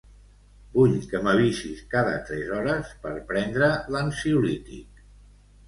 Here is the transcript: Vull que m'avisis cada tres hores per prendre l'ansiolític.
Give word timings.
Vull 0.77 0.95
que 1.11 1.21
m'avisis 1.27 1.83
cada 1.91 2.15
tres 2.31 2.49
hores 2.57 2.91
per 3.05 3.13
prendre 3.29 3.71
l'ansiolític. 3.97 5.07